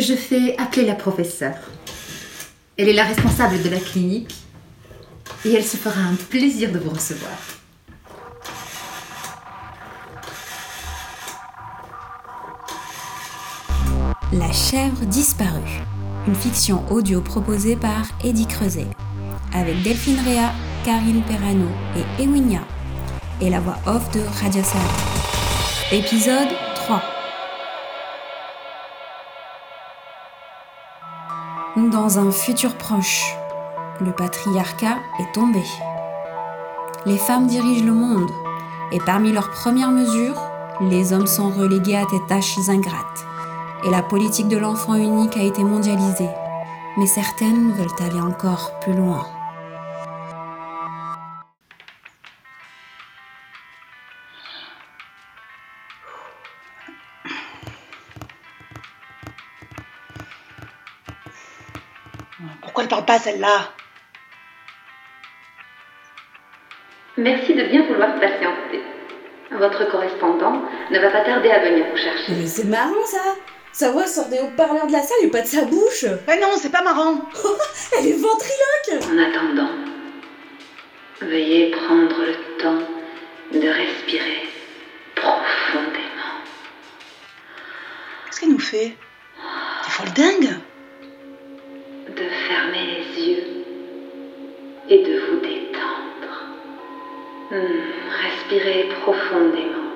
Je 0.00 0.14
fais 0.14 0.56
appeler 0.58 0.86
la 0.86 0.94
professeure. 0.94 1.56
Elle 2.76 2.88
est 2.88 2.92
la 2.92 3.04
responsable 3.04 3.60
de 3.62 3.68
la 3.68 3.80
clinique 3.80 4.32
et 5.44 5.52
elle 5.52 5.64
se 5.64 5.76
fera 5.76 6.00
un 6.00 6.14
plaisir 6.14 6.70
de 6.70 6.78
vous 6.78 6.90
recevoir. 6.90 7.32
La 14.32 14.52
chèvre 14.52 15.04
disparue, 15.06 15.82
une 16.28 16.36
fiction 16.36 16.84
audio 16.92 17.20
proposée 17.20 17.74
par 17.74 18.06
Eddie 18.22 18.46
Creuset, 18.46 18.86
avec 19.52 19.82
Delphine 19.82 20.20
Réa, 20.24 20.52
Karine 20.84 21.22
Perrano 21.22 21.68
et 21.96 22.22
Ewinia, 22.22 22.60
et 23.40 23.50
la 23.50 23.58
voix 23.58 23.78
off 23.86 24.08
de 24.12 24.20
Radio 24.40 24.62
Épisode 25.90 26.48
3 26.76 27.17
Dans 31.76 32.18
un 32.18 32.30
futur 32.30 32.74
proche, 32.74 33.24
le 34.00 34.12
patriarcat 34.12 34.98
est 35.20 35.32
tombé. 35.32 35.62
Les 37.06 37.18
femmes 37.18 37.46
dirigent 37.46 37.84
le 37.84 37.92
monde, 37.92 38.30
et 38.90 38.98
parmi 39.00 39.32
leurs 39.32 39.50
premières 39.50 39.90
mesures, 39.90 40.40
les 40.80 41.12
hommes 41.12 41.26
sont 41.26 41.50
relégués 41.50 41.96
à 41.96 42.04
des 42.06 42.24
tâches 42.26 42.58
ingrates 42.68 43.26
et 43.84 43.90
la 43.90 44.02
politique 44.02 44.48
de 44.48 44.56
l'enfant 44.56 44.94
unique 44.94 45.36
a 45.36 45.42
été 45.42 45.62
mondialisée. 45.62 46.30
Mais 46.96 47.06
certaines 47.06 47.72
veulent 47.72 47.88
aller 48.00 48.20
encore 48.20 48.72
plus 48.80 48.94
loin. 48.94 49.24
Pourquoi 62.62 62.84
elle 62.84 62.88
parle 62.88 63.04
pas 63.04 63.18
celle-là? 63.18 63.72
Merci 67.16 67.54
de 67.54 67.64
bien 67.64 67.84
vouloir 67.86 68.14
patienter. 68.20 68.82
Votre 69.50 69.90
correspondant 69.90 70.62
ne 70.90 70.98
va 70.98 71.10
pas 71.10 71.24
tarder 71.24 71.50
à 71.50 71.58
venir 71.58 71.86
vous 71.90 71.96
chercher. 71.96 72.32
Mais 72.32 72.46
c'est 72.46 72.64
marrant 72.64 73.04
ça 73.06 73.34
sa 73.78 73.92
voix 73.92 74.08
sort 74.08 74.28
des 74.28 74.40
haut-parleurs 74.40 74.88
de 74.88 74.92
la 74.92 75.02
salle 75.02 75.18
et 75.22 75.28
pas 75.28 75.42
de 75.42 75.46
sa 75.46 75.64
bouche. 75.64 76.04
Mais 76.26 76.40
non, 76.40 76.48
c'est 76.56 76.72
pas 76.72 76.82
marrant. 76.82 77.20
Elle 77.98 78.08
est 78.08 78.12
ventriloque. 78.12 79.04
En 79.04 79.18
attendant, 79.18 79.70
veuillez 81.20 81.70
prendre 81.70 82.16
le 82.24 82.60
temps 82.60 82.82
de 83.52 83.68
respirer 83.68 84.48
profondément. 85.14 86.42
Qu'est-ce 88.26 88.40
qu'elle 88.40 88.50
nous 88.50 88.58
fait? 88.58 88.96
T'es 89.84 89.90
folle 89.90 90.12
dingue 90.12 90.58
De 92.18 92.24
fermer 92.24 92.84
les 92.96 93.28
yeux 93.28 93.44
et 94.88 94.98
de 94.98 95.18
vous 95.20 95.36
détendre. 95.36 96.34
Hmm, 97.52 97.80
respirez 98.24 98.88
profondément. 99.02 99.92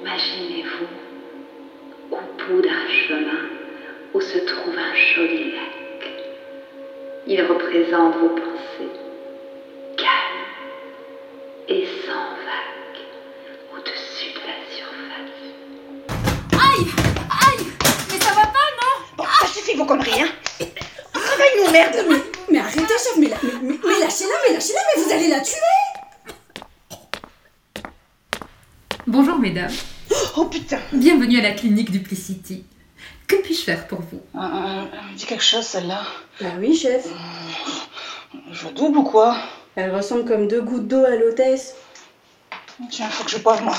Imaginez-vous 0.00 0.86
au 2.10 2.16
bout 2.16 2.62
d'un 2.62 2.88
chemin 2.88 3.42
où 4.12 4.20
se 4.20 4.38
trouve 4.38 4.76
un 4.76 4.94
joli 4.96 5.52
lac. 5.52 6.10
Il 7.28 7.42
représente 7.44 8.16
vos 8.16 8.30
pensées, 8.30 8.90
mais 23.18 23.28
chef, 23.28 23.42
mais, 23.42 23.50
mais, 23.62 23.78
mais 23.84 24.00
lâchez-la, 24.00 24.34
mais 24.46 24.54
lâchez-la, 24.54 24.80
mais 24.96 25.02
vous 25.02 25.10
allez 25.12 25.28
la 25.28 25.40
tuer 25.40 25.56
Bonjour 29.06 29.38
mesdames. 29.38 29.72
Oh 30.36 30.44
putain 30.46 30.78
Bienvenue 30.92 31.38
à 31.38 31.42
la 31.42 31.52
clinique 31.52 31.90
Duplicity. 31.90 32.64
Que 33.26 33.36
puis-je 33.36 33.62
faire 33.62 33.86
pour 33.86 34.00
vous? 34.00 34.20
Euh, 34.34 34.40
euh, 34.40 34.84
Elle 34.92 35.12
me 35.12 35.16
dit 35.16 35.26
quelque 35.26 35.44
chose 35.44 35.64
celle-là. 35.64 36.02
Bah 36.40 36.48
oui, 36.58 36.76
chef. 36.76 37.06
Je 38.50 38.68
double 38.68 38.98
ou 38.98 39.02
quoi? 39.04 39.36
Elle 39.74 39.94
ressemble 39.94 40.24
comme 40.24 40.48
deux 40.48 40.62
gouttes 40.62 40.86
d'eau 40.88 41.04
à 41.04 41.16
l'hôtesse. 41.16 41.74
Tiens, 42.90 43.08
faut 43.08 43.24
que 43.24 43.30
je 43.30 43.38
boive 43.38 43.62
moi. 43.64 43.76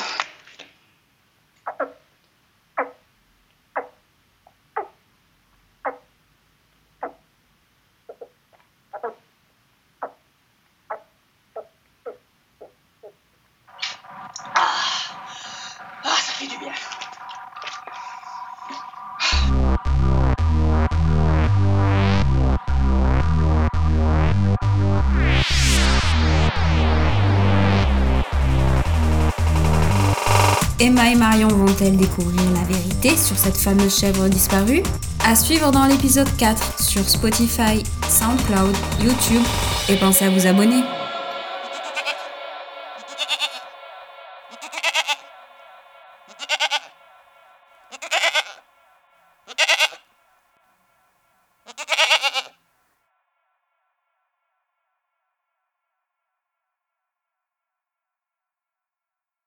Emma 30.83 31.09
et 31.09 31.15
Marion 31.15 31.47
vont-elles 31.47 31.95
découvrir 31.95 32.41
la 32.55 32.63
vérité 32.65 33.15
sur 33.15 33.37
cette 33.37 33.55
fameuse 33.55 33.97
chèvre 33.97 34.27
disparue? 34.27 34.83
À 35.25 35.33
suivre 35.33 35.71
dans 35.71 35.85
l'épisode 35.85 36.27
4 36.37 36.83
sur 36.83 37.07
Spotify, 37.07 37.81
SoundCloud, 38.09 38.75
YouTube 39.01 39.43
et 39.87 39.95
pensez 39.95 40.25
à 40.25 40.29
vous 40.29 40.45
abonner. 40.45 40.83